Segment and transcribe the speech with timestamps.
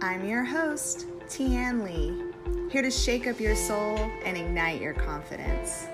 [0.00, 5.86] I'm your host, Tianli, here to shake up your soul and ignite your confidence.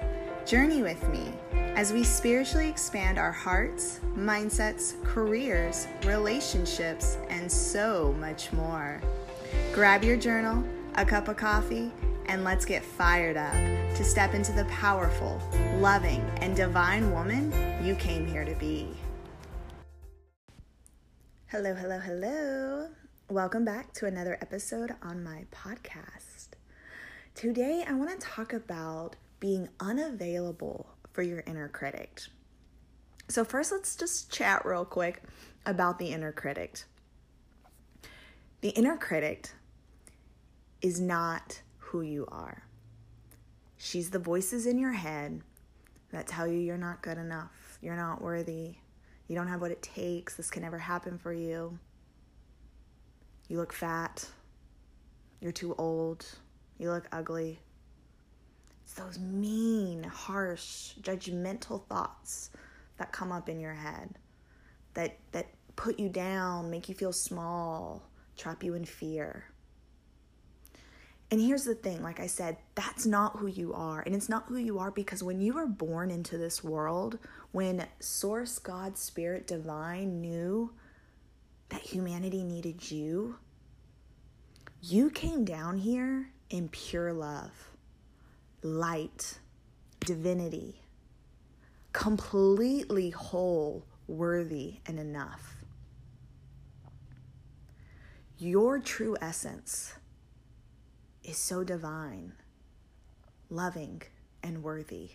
[0.44, 1.32] Journey with me
[1.74, 9.00] as we spiritually expand our hearts, mindsets, careers, relationships, and so much more.
[9.72, 10.62] Grab your journal,
[10.96, 11.90] a cup of coffee,
[12.26, 13.54] and let's get fired up
[13.96, 15.40] to step into the powerful,
[15.78, 17.50] loving, and divine woman
[17.82, 18.86] you came here to be.
[21.46, 22.88] Hello, hello, hello.
[23.34, 26.50] Welcome back to another episode on my podcast.
[27.34, 32.20] Today, I want to talk about being unavailable for your inner critic.
[33.26, 35.20] So, first, let's just chat real quick
[35.66, 36.84] about the inner critic.
[38.60, 39.50] The inner critic
[40.80, 42.62] is not who you are.
[43.76, 45.40] She's the voices in your head
[46.12, 48.76] that tell you you're not good enough, you're not worthy,
[49.26, 51.80] you don't have what it takes, this can never happen for you.
[53.48, 54.26] You look fat,
[55.40, 56.26] you're too old,
[56.78, 57.60] you look ugly.
[58.84, 62.50] It's those mean, harsh, judgmental thoughts
[62.98, 64.18] that come up in your head
[64.94, 68.02] that that put you down, make you feel small,
[68.36, 69.44] trap you in fear.
[71.30, 74.02] And here's the thing like I said, that's not who you are.
[74.02, 77.18] And it's not who you are because when you were born into this world,
[77.50, 80.72] when Source, God, Spirit, Divine knew
[81.74, 83.34] that humanity needed you,
[84.80, 87.50] you came down here in pure love,
[88.62, 89.40] light,
[89.98, 90.80] divinity,
[91.92, 95.64] completely whole, worthy, and enough.
[98.38, 99.94] Your true essence
[101.24, 102.34] is so divine,
[103.50, 104.00] loving,
[104.44, 105.10] and worthy.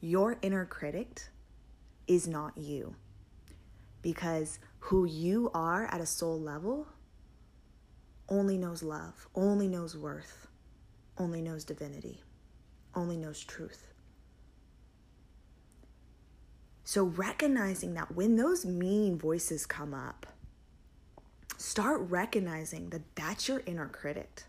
[0.00, 1.22] Your inner critic
[2.06, 2.94] is not you
[4.04, 6.86] because who you are at a soul level
[8.28, 10.46] only knows love, only knows worth,
[11.16, 12.22] only knows divinity,
[12.94, 13.86] only knows truth.
[16.84, 20.26] So, recognizing that when those mean voices come up,
[21.56, 24.42] start recognizing that that's your inner critic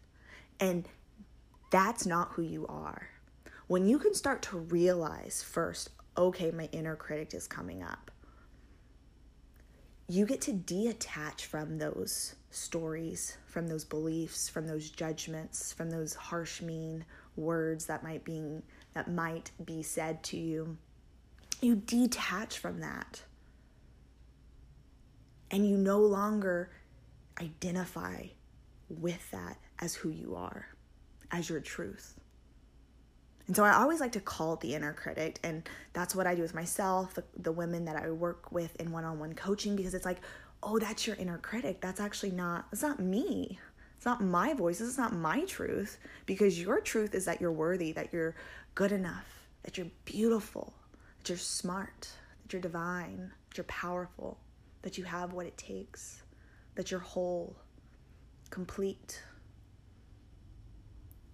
[0.59, 0.85] and
[1.72, 3.07] that's not who you are.
[3.68, 8.12] When you can start to realize first, okay, my inner critic is coming up,
[10.08, 16.14] you get to detach from those stories, from those beliefs, from those judgments, from those
[16.14, 17.06] harsh, mean
[17.36, 18.62] words that might be
[18.94, 20.78] that might be said to you.
[21.62, 23.24] You detach from that.
[25.52, 26.70] And you no longer
[27.42, 28.28] identify
[28.90, 30.68] with that as who you are,
[31.32, 32.16] as your truth.
[33.47, 35.39] And so I always like to call it the inner critic.
[35.44, 38.91] And that's what I do with myself, the, the women that I work with in
[38.91, 40.19] one on one coaching, because it's like,
[40.63, 41.81] oh, that's your inner critic.
[41.81, 43.59] That's actually not, it's not me.
[43.97, 44.81] It's not my voice.
[44.81, 45.97] It's not my truth.
[46.25, 48.35] Because your truth is that you're worthy, that you're
[48.73, 50.73] good enough, that you're beautiful,
[51.19, 52.09] that you're smart,
[52.44, 54.39] that you're divine, that you're powerful,
[54.81, 56.23] that you have what it takes
[56.75, 57.56] that you're whole,
[58.50, 59.22] complete.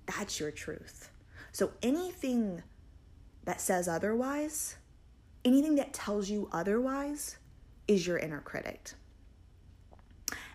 [0.05, 1.09] That's your truth.
[1.51, 2.63] So anything
[3.43, 4.77] that says otherwise,
[5.43, 7.37] anything that tells you otherwise,
[7.87, 8.91] is your inner critic.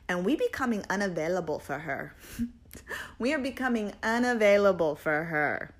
[0.09, 2.15] And we becoming unavailable for her.
[3.19, 5.75] we are becoming unavailable for her.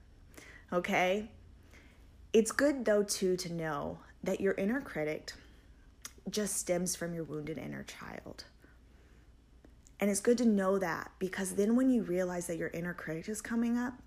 [0.73, 1.31] Okay?
[2.33, 5.33] It's good though too to know that your inner critic
[6.29, 8.45] just stems from your wounded inner child.
[10.01, 13.29] And it's good to know that because then when you realize that your inner critic
[13.29, 14.06] is coming up,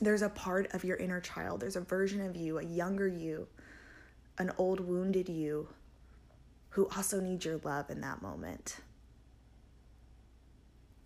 [0.00, 3.48] there's a part of your inner child, there's a version of you, a younger you,
[4.38, 5.68] an old wounded you
[6.70, 8.78] who also needs your love in that moment.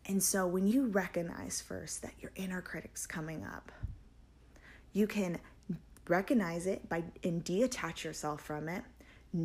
[0.07, 3.73] And so when you recognize first that your inner critic's coming up,
[4.93, 5.39] you can
[6.09, 8.83] recognize it by and detach yourself from it,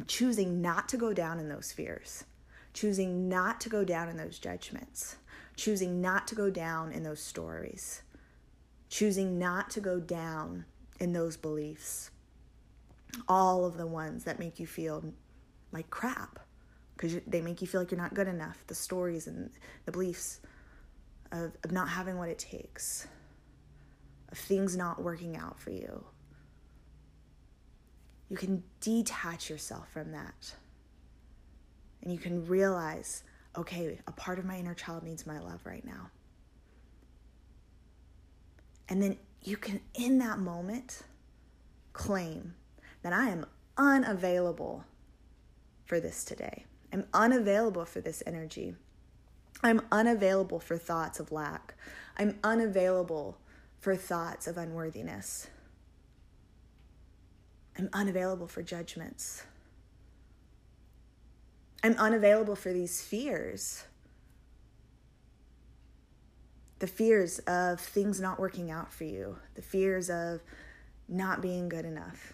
[0.08, 2.26] choosing not to go down in those fears
[2.74, 5.16] choosing not to go down in those judgments,
[5.56, 8.02] choosing not to go down in those stories,
[8.90, 10.66] choosing not to go down
[11.00, 12.12] in those beliefs.
[13.28, 15.14] All of the ones that make you feel
[15.72, 16.40] like crap
[16.96, 18.64] because they make you feel like you're not good enough.
[18.68, 19.50] The stories and
[19.86, 20.42] the beliefs
[21.32, 23.08] of, of not having what it takes,
[24.32, 26.04] of things not working out for you.
[28.28, 30.54] You can detach yourself from that
[32.04, 33.24] and you can realize
[33.58, 36.10] okay, a part of my inner child needs my love right now.
[38.90, 41.04] And then you can, in that moment,
[41.94, 42.56] claim
[43.04, 43.46] that I am
[43.78, 44.84] unavailable
[45.86, 46.66] for this today.
[46.92, 48.76] I'm unavailable for this energy.
[49.62, 51.76] I'm unavailable for thoughts of lack.
[52.18, 53.38] I'm unavailable
[53.80, 55.48] for thoughts of unworthiness.
[57.78, 59.44] I'm unavailable for judgments.
[61.84, 63.86] I'm unavailable for these fears.
[66.80, 70.42] The fears of things not working out for you, the fears of
[71.08, 72.34] not being good enough,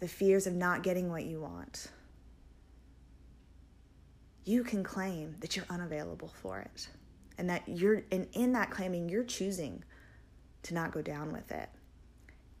[0.00, 1.88] the fears of not getting what you want.
[4.44, 6.88] You can claim that you're unavailable for it.
[7.38, 9.84] And that you're and in that claiming you're choosing
[10.62, 11.68] to not go down with it.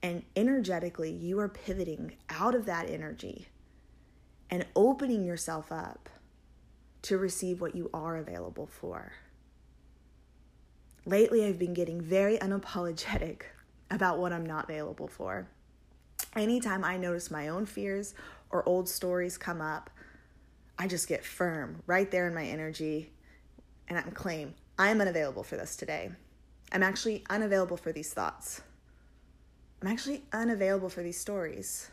[0.02, 3.48] And energetically, you are pivoting out of that energy
[4.50, 6.08] and opening yourself up
[7.02, 9.12] to receive what you are available for.
[11.08, 13.42] Lately, I've been getting very unapologetic
[13.92, 15.46] about what I'm not available for.
[16.34, 18.12] Anytime I notice my own fears
[18.50, 19.88] or old stories come up,
[20.76, 23.12] I just get firm right there in my energy
[23.86, 26.10] and I claim I am unavailable for this today.
[26.72, 28.62] I'm actually unavailable for these thoughts.
[29.80, 31.88] I'm actually unavailable for these stories.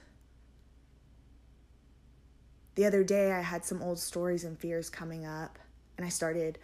[2.73, 5.59] The other day, I had some old stories and fears coming up,
[5.95, 6.57] and I started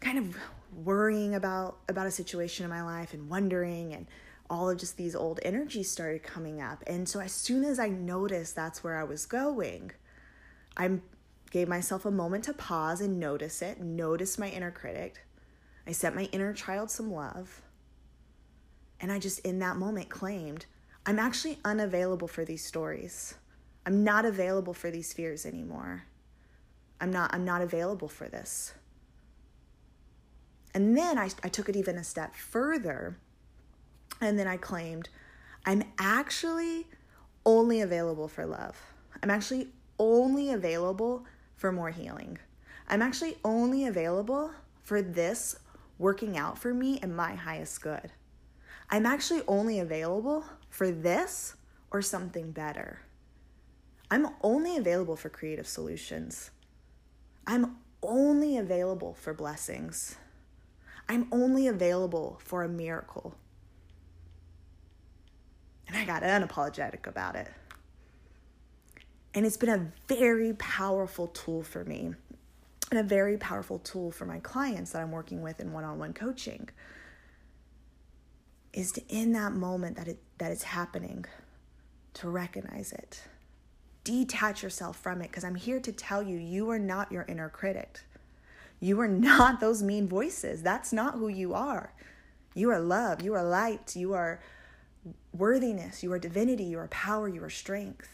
[0.00, 0.36] kind of
[0.72, 4.06] worrying about about a situation in my life and wondering and
[4.50, 6.82] all of just these old energies started coming up.
[6.86, 9.92] And so as soon as i noticed that's where i was going
[10.76, 10.90] i
[11.50, 15.24] gave myself a moment to pause and notice it notice my inner critic.
[15.86, 17.62] I sent my inner child some love.
[19.00, 20.66] And i just in that moment claimed
[21.06, 23.34] i'm actually unavailable for these stories.
[23.86, 26.04] I'm not available for these fears anymore.
[27.00, 28.74] I'm not i'm not available for this
[30.74, 33.18] and then I, I took it even a step further.
[34.20, 35.08] And then I claimed,
[35.64, 36.86] I'm actually
[37.46, 38.76] only available for love.
[39.22, 39.68] I'm actually
[39.98, 41.24] only available
[41.56, 42.38] for more healing.
[42.88, 45.56] I'm actually only available for this
[45.98, 48.12] working out for me and my highest good.
[48.90, 51.54] I'm actually only available for this
[51.90, 53.00] or something better.
[54.10, 56.50] I'm only available for creative solutions.
[57.46, 60.16] I'm only available for blessings.
[61.08, 63.34] I'm only available for a miracle.
[65.86, 67.48] And I got unapologetic about it.
[69.34, 72.14] And it's been a very powerful tool for me
[72.90, 75.98] and a very powerful tool for my clients that I'm working with in one on
[75.98, 76.68] one coaching
[78.72, 81.24] is to in that moment that it that it's happening
[82.14, 83.22] to recognize it
[84.04, 87.48] detach yourself from it because i'm here to tell you you are not your inner
[87.48, 88.00] critic
[88.80, 90.62] you are not those mean voices.
[90.62, 91.92] That's not who you are.
[92.54, 93.22] You are love.
[93.22, 93.94] You are light.
[93.96, 94.40] You are
[95.32, 96.02] worthiness.
[96.02, 96.64] You are divinity.
[96.64, 97.28] You are power.
[97.28, 98.08] You are strength.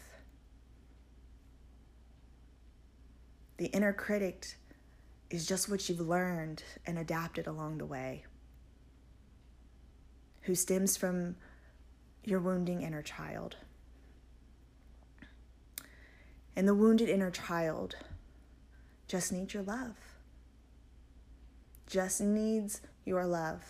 [3.57, 4.57] The inner critic
[5.29, 8.25] is just what you've learned and adapted along the way,
[10.41, 11.35] who stems from
[12.23, 13.55] your wounding inner child.
[16.55, 17.95] And the wounded inner child
[19.07, 20.14] just needs your love
[21.87, 23.63] just needs your love.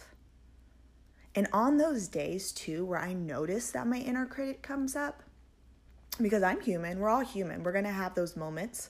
[1.36, 5.22] And on those days, too, where I notice that my inner critic comes up,
[6.22, 8.90] because I'm human, we're all human, we're gonna have those moments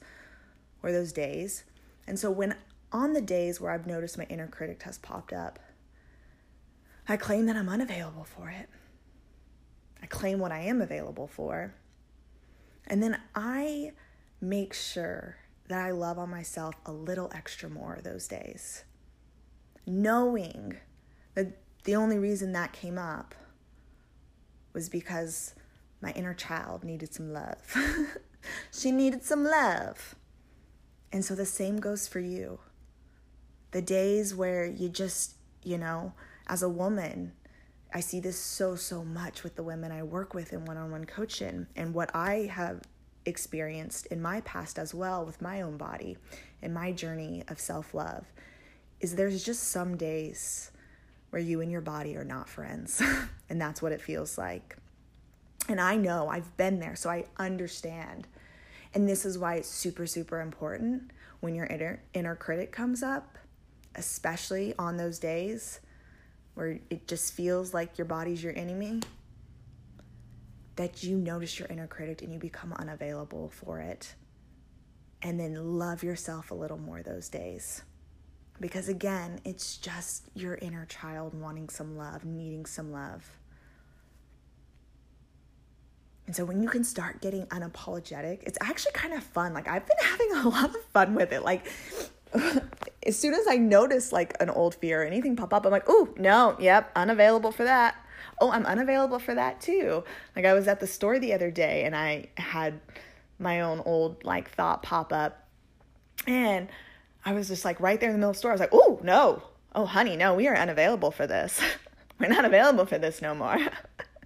[0.83, 1.63] or those days.
[2.06, 2.56] And so, when
[2.92, 5.57] on the days where I've noticed my inner critic has popped up,
[7.07, 8.69] I claim that I'm unavailable for it.
[10.02, 11.73] I claim what I am available for.
[12.85, 13.94] And then I
[14.40, 18.83] make sure that I love on myself a little extra more those days
[19.85, 20.77] knowing
[21.33, 23.35] that the only reason that came up
[24.73, 25.56] was because
[26.01, 27.75] my inner child needed some love.
[28.71, 30.15] she needed some love.
[31.11, 32.59] And so the same goes for you.
[33.71, 36.13] The days where you just, you know,
[36.47, 37.33] as a woman,
[37.94, 40.92] I see this so, so much with the women I work with in one on
[40.92, 42.81] one coaching and what I have
[43.25, 46.18] experienced in my past as well with my own body
[46.61, 48.25] and my journey of self love
[48.99, 50.71] is there's just some days
[51.30, 53.02] where you and your body are not friends.
[53.49, 54.78] and that's what it feels like.
[55.68, 58.28] And I know I've been there, so I understand.
[58.94, 61.11] And this is why it's super, super important
[61.42, 63.37] when your inner, inner critic comes up,
[63.95, 65.81] especially on those days
[66.54, 69.02] where it just feels like your body's your enemy,
[70.78, 74.16] that you notice your inner critic and you become unavailable for it.
[75.21, 77.81] And then love yourself a little more those days.
[78.59, 83.38] Because again, it's just your inner child wanting some love, needing some love.
[86.26, 89.54] And so when you can start getting unapologetic, it's actually kind of fun.
[89.54, 91.44] Like I've been having a lot of fun with it.
[91.44, 91.68] Like
[93.06, 95.85] as soon as I notice like an old fear or anything pop up, I'm like,
[95.88, 97.95] oh, no, yep, unavailable for that.
[98.40, 100.04] Oh, I'm unavailable for that too.
[100.35, 102.80] Like I was at the store the other day and I had
[103.38, 105.47] my own old like thought pop up
[106.26, 106.69] and
[107.25, 108.51] I was just like right there in the middle of the store.
[108.51, 109.41] I was like, oh, no.
[109.73, 111.59] Oh, honey, no, we are unavailable for this.
[112.19, 113.57] We're not available for this no more.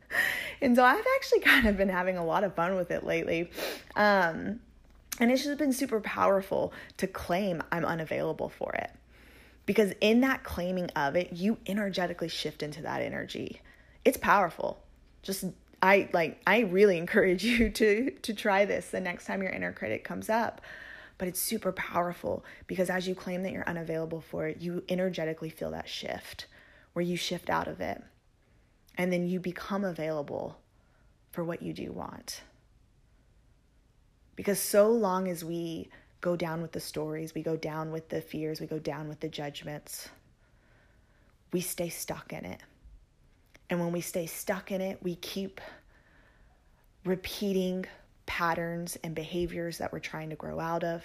[0.61, 3.49] and so I've actually kind of been having a lot of fun with it lately.
[3.95, 4.59] Um,
[5.19, 8.91] and it's just been super powerful to claim I'm unavailable for it.
[9.65, 13.61] Because in that claiming of it, you energetically shift into that energy.
[14.03, 14.79] It's powerful.
[15.21, 15.45] Just
[15.81, 19.71] I like I really encourage you to to try this the next time your inner
[19.71, 20.61] critic comes up.
[21.19, 25.51] But it's super powerful because as you claim that you're unavailable for it, you energetically
[25.51, 26.47] feel that shift
[26.93, 28.01] where you shift out of it.
[28.97, 30.57] And then you become available
[31.31, 32.41] for what you do want.
[34.35, 35.89] Because so long as we
[36.21, 39.19] go down with the stories, we go down with the fears, we go down with
[39.19, 40.09] the judgments,
[41.51, 42.61] we stay stuck in it.
[43.69, 45.61] And when we stay stuck in it, we keep
[47.05, 47.85] repeating
[48.29, 51.03] patterns and behaviors that we're trying to grow out of.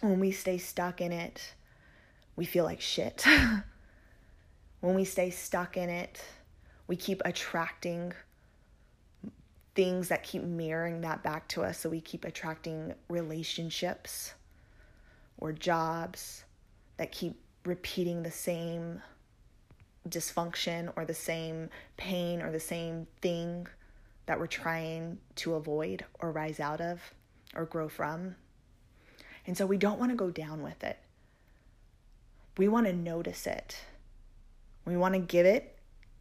[0.00, 1.52] When we stay stuck in it,
[2.36, 3.26] we feel like shit.
[4.80, 6.24] when we stay stuck in it,
[6.88, 8.14] we keep attracting
[9.74, 11.78] things that keep mirroring that back to us.
[11.78, 14.32] So we keep attracting relationships
[15.36, 16.44] or jobs
[16.96, 19.02] that keep repeating the same
[20.08, 23.66] dysfunction or the same pain or the same thing
[24.26, 27.00] that we're trying to avoid or rise out of
[27.54, 28.36] or grow from.
[29.46, 30.98] And so we don't want to go down with it.
[32.56, 33.78] We want to notice it.
[34.84, 35.78] We want to give it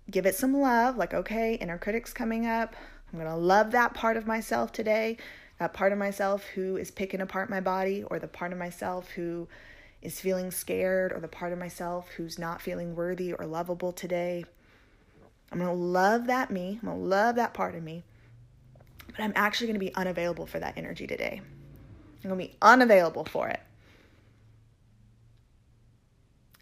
[0.10, 2.76] give it some love like okay, inner critic's coming up.
[3.12, 5.18] I'm going to love that part of myself today,
[5.60, 9.10] that part of myself who is picking apart my body, or the part of myself
[9.12, 9.48] who
[10.02, 14.46] is feeling scared, or the part of myself who's not feeling worthy or lovable today.
[15.52, 16.80] I'm going to love that me.
[16.82, 18.04] I'm going to love that part of me.
[19.08, 21.42] But I'm actually going to be unavailable for that energy today.
[22.24, 23.60] I'm going to be unavailable for it.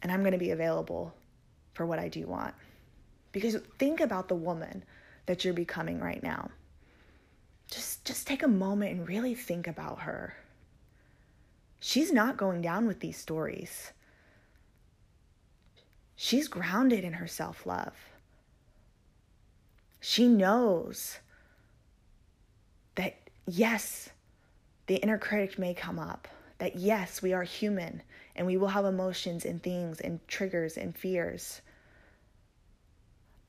[0.02, 1.14] And I'm going to be available
[1.74, 2.56] for what I do want.
[3.32, 4.84] Because think about the woman
[5.28, 6.50] that you're becoming right now.
[7.70, 10.36] Just just take a moment and really think about her.
[11.80, 13.92] She's not going down with these stories.
[16.16, 17.94] She's grounded in her self-love.
[20.00, 21.20] She knows
[22.96, 24.10] that yes,
[24.88, 26.28] the inner critic may come up.
[26.58, 28.02] That yes, we are human
[28.36, 31.62] and we will have emotions and things and triggers and fears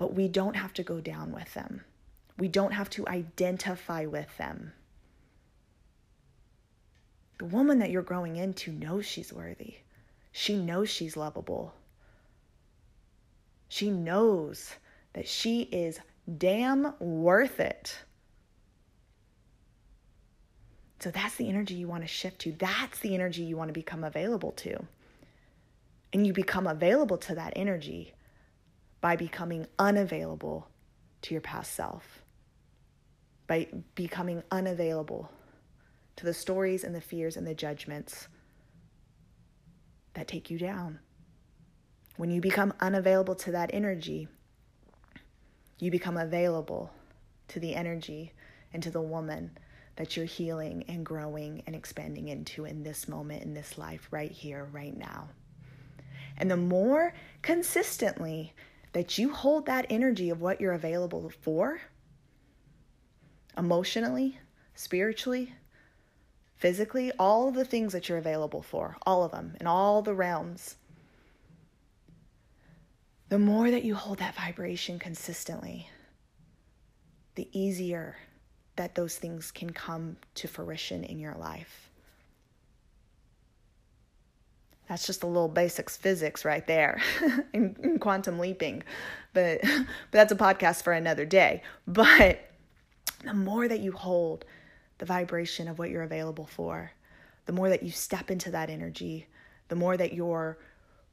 [0.00, 1.85] but we don't have to go down with them.
[2.38, 4.73] We don't have to identify with them.
[7.38, 9.75] The woman that you're growing into knows she's worthy.
[10.33, 11.75] She knows she's lovable.
[13.69, 14.71] She knows
[15.12, 16.00] that she is
[16.38, 17.96] damn worth it.
[21.00, 22.52] So that's the energy you want to shift to.
[22.52, 24.84] That's the energy you want to become available to.
[26.12, 28.12] And you become available to that energy
[29.00, 30.68] by becoming unavailable
[31.22, 32.22] to your past self,
[33.46, 35.30] by becoming unavailable
[36.16, 38.28] to the stories and the fears and the judgments
[40.14, 40.99] that take you down.
[42.16, 44.28] When you become unavailable to that energy,
[45.80, 46.90] you become available
[47.49, 48.32] to the energy
[48.72, 49.50] and to the woman
[49.96, 54.30] that you're healing and growing and expanding into in this moment, in this life, right
[54.30, 55.28] here, right now.
[56.38, 58.54] And the more consistently
[58.92, 61.80] that you hold that energy of what you're available for
[63.58, 64.38] emotionally,
[64.75, 65.52] spiritually,
[66.56, 70.76] physically, all the things that you're available for, all of them in all the realms.
[73.30, 75.88] The more that you hold that vibration consistently,
[77.37, 78.16] the easier
[78.75, 81.90] that those things can come to fruition in your life.
[84.88, 87.00] That's just a little basics physics right there
[87.52, 88.82] in, in, quantum leaping.
[89.32, 91.62] But, but that's a podcast for another day.
[91.87, 92.40] But
[93.25, 94.44] the more that you hold
[94.99, 96.90] the vibration of what you're available for,
[97.46, 99.28] the more that you step into that energy,
[99.68, 100.58] the more that your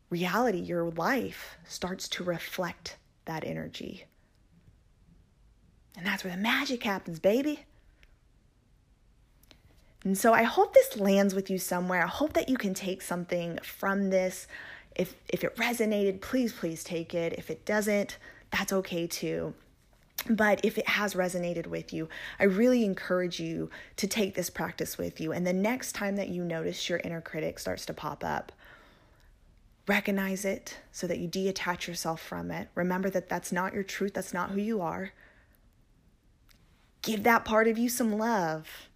[0.09, 4.05] reality, your life starts to reflect that energy.
[5.97, 7.65] And that's where the magic happens, baby.
[10.03, 12.03] And so I hope this lands with you somewhere.
[12.03, 14.47] I hope that you can take something from this.
[14.95, 17.33] If if it resonated, please please take it.
[17.33, 18.17] If it doesn't,
[18.51, 19.53] that's okay too.
[20.29, 22.09] But if it has resonated with you,
[22.39, 25.31] I really encourage you to take this practice with you.
[25.31, 28.51] And the next time that you notice your inner critic starts to pop up,
[29.87, 32.67] recognize it so that you detach yourself from it.
[32.75, 35.11] Remember that that's not your truth, that's not who you are.
[37.01, 38.89] Give that part of you some love.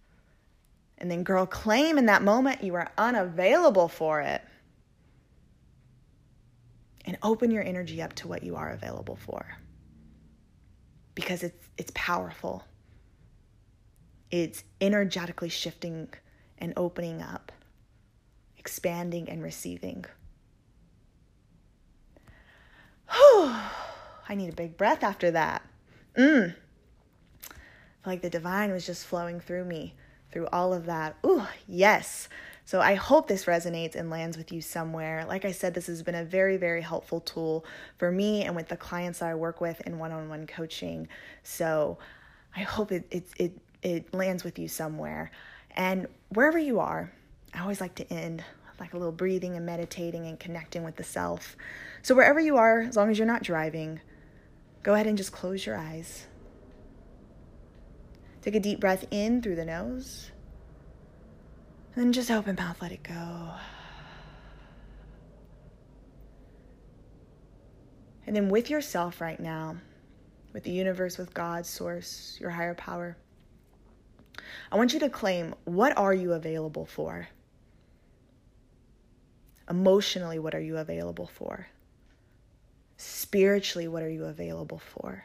[0.98, 4.42] And then, girl, claim in that moment you are unavailable for it.
[7.04, 9.44] And open your energy up to what you are available for.
[11.14, 12.64] Because it's, it's powerful,
[14.30, 16.08] it's energetically shifting
[16.58, 17.52] and opening up,
[18.56, 20.04] expanding and receiving.
[24.28, 25.62] I need a big breath after that.
[26.16, 26.54] Mm.
[28.04, 29.94] like the divine was just flowing through me
[30.32, 31.16] through all of that.
[31.24, 32.28] Ooh, yes.
[32.64, 35.24] So I hope this resonates and lands with you somewhere.
[35.26, 37.64] Like I said, this has been a very, very helpful tool
[37.98, 41.08] for me and with the clients that I work with in one-on-one coaching.
[41.42, 41.98] So
[42.56, 45.30] I hope it it it, it lands with you somewhere.
[45.76, 47.12] And wherever you are,
[47.52, 48.42] I always like to end
[48.80, 51.56] like a little breathing and meditating and connecting with the self.
[52.02, 54.00] So, wherever you are, as long as you're not driving,
[54.82, 56.26] go ahead and just close your eyes.
[58.42, 60.32] Take a deep breath in through the nose.
[61.94, 63.50] And then just open mouth, let it go.
[68.26, 69.76] And then with yourself right now,
[70.52, 73.16] with the universe, with God, source, your higher power,
[74.72, 77.28] I want you to claim what are you available for?
[79.70, 81.68] Emotionally, what are you available for?
[82.96, 85.24] Spiritually, what are you available for?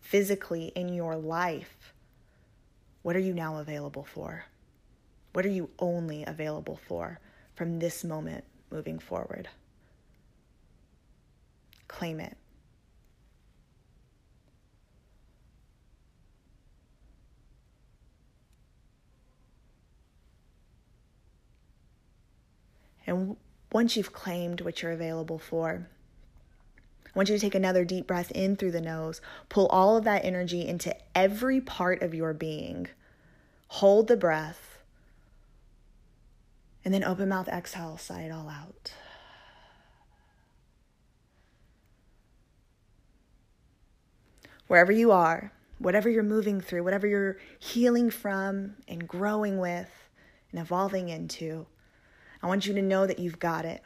[0.00, 1.92] Physically, in your life,
[3.02, 4.44] what are you now available for?
[5.32, 7.18] What are you only available for
[7.54, 9.48] from this moment moving forward?
[11.88, 12.36] Claim it.
[23.06, 23.36] And
[23.72, 25.88] once you've claimed what you're available for,
[27.14, 29.20] I want you to take another deep breath in through the nose.
[29.50, 32.88] Pull all of that energy into every part of your being.
[33.68, 34.78] Hold the breath.
[36.84, 38.94] And then open mouth, exhale, sigh it all out.
[44.66, 49.90] Wherever you are, whatever you're moving through, whatever you're healing from and growing with
[50.50, 51.66] and evolving into,
[52.42, 53.82] I want you to know that you've got it,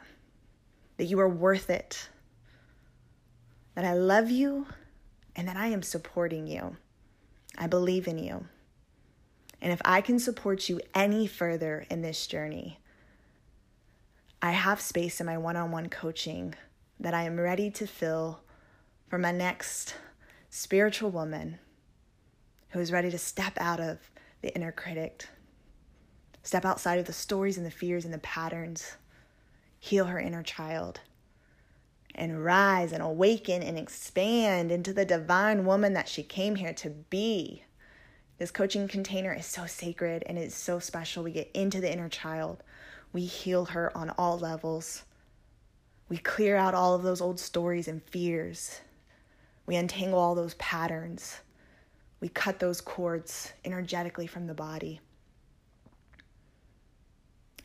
[0.95, 2.07] that you are worth it,
[3.77, 4.65] that I love you,
[5.35, 6.77] and that I am supporting you.
[7.59, 8.47] I believe in you.
[9.61, 12.79] And if I can support you any further in this journey,
[14.41, 16.55] I have space in my one on one coaching
[16.99, 18.39] that I am ready to fill
[19.09, 19.93] for my next
[20.49, 21.59] spiritual woman
[22.69, 23.99] who is ready to step out of
[24.41, 25.27] the inner critic,
[26.41, 28.97] step outside of the stories and the fears and the patterns,
[29.79, 30.99] heal her inner child,
[32.17, 36.89] and rise and awaken and expand into the divine woman that she came here to
[36.89, 37.63] be.
[38.37, 41.23] This coaching container is so sacred and it's so special.
[41.23, 42.63] We get into the inner child,
[43.13, 45.03] we heal her on all levels.
[46.09, 48.79] We clear out all of those old stories and fears.
[49.65, 51.39] We untangle all those patterns.
[52.21, 55.01] We cut those cords energetically from the body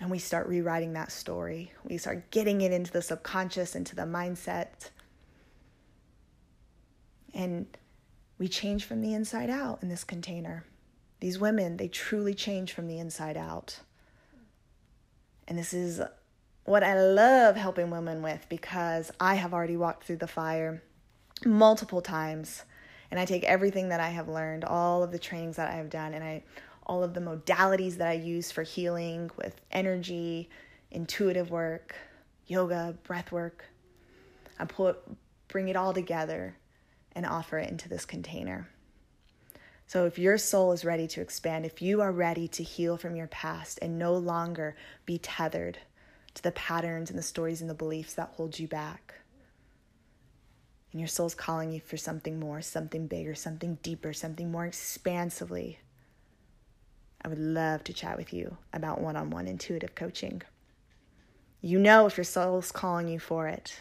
[0.03, 1.71] and we start rewriting that story.
[1.85, 4.91] We start getting it into the subconscious, into the mindset.
[7.33, 7.69] And
[8.37, 10.65] we change from the inside out in this container.
[11.21, 13.79] These women, they truly change from the inside out.
[15.47, 16.01] And this is
[16.65, 20.83] what I love helping women with because I have already walked through the fire
[21.47, 22.65] multiple times.
[23.13, 25.91] And I take everything that I have learned, all of the trainings that I have
[25.91, 26.43] done, and I
[26.85, 30.49] all of the modalities that I use for healing with energy,
[30.91, 31.95] intuitive work,
[32.47, 33.65] yoga, breath work.
[34.59, 34.95] I pull
[35.49, 36.57] bring it all together
[37.15, 38.69] and offer it into this container.
[39.87, 43.15] So, if your soul is ready to expand, if you are ready to heal from
[43.15, 45.79] your past and no longer be tethered
[46.35, 49.15] to the patterns and the stories and the beliefs that hold you back,
[50.93, 55.79] and your soul's calling you for something more, something bigger, something deeper, something more expansively
[57.25, 60.43] I would love to chat with you about one on one intuitive coaching.
[61.61, 63.79] You know if your soul's calling you for it.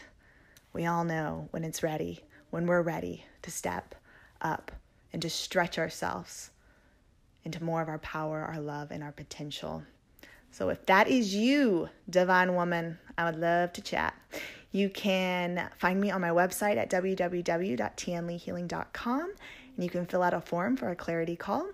[0.72, 3.96] We all know when it's ready, when we're ready to step
[4.40, 4.70] up
[5.12, 6.50] and to stretch ourselves
[7.44, 9.82] into more of our power, our love, and our potential.
[10.52, 14.14] So if that is you, divine woman, I would love to chat.
[14.70, 19.32] You can find me on my website at www.tianlihealing.com
[19.74, 21.66] and you can fill out a form for a clarity call.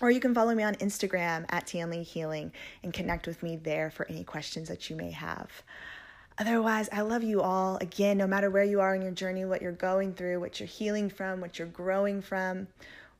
[0.00, 3.90] Or you can follow me on Instagram at Tianli Healing and connect with me there
[3.90, 5.50] for any questions that you may have.
[6.38, 7.78] Otherwise, I love you all.
[7.80, 10.68] Again, no matter where you are in your journey, what you're going through, what you're
[10.68, 12.68] healing from, what you're growing from,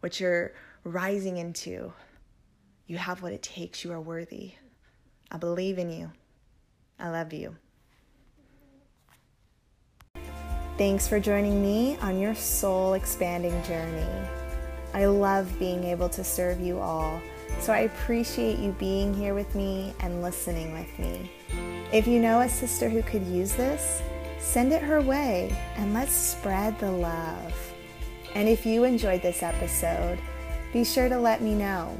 [0.00, 0.52] what you're
[0.84, 1.92] rising into,
[2.86, 3.84] you have what it takes.
[3.84, 4.52] You are worthy.
[5.32, 6.12] I believe in you.
[6.98, 7.56] I love you.
[10.78, 14.37] Thanks for joining me on your soul expanding journey.
[14.94, 17.20] I love being able to serve you all,
[17.60, 21.30] so I appreciate you being here with me and listening with me.
[21.92, 24.02] If you know a sister who could use this,
[24.38, 27.54] send it her way and let's spread the love.
[28.34, 30.18] And if you enjoyed this episode,
[30.72, 31.96] be sure to let me know.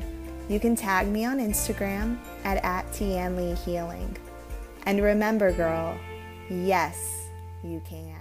[0.49, 4.17] You can tag me on Instagram at, at Healing.
[4.87, 5.99] And remember, girl,
[6.49, 7.29] yes,
[7.63, 8.18] you can.